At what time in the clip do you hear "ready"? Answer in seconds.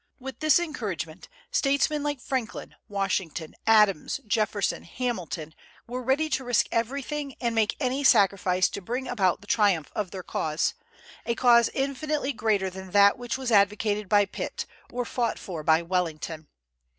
6.01-6.27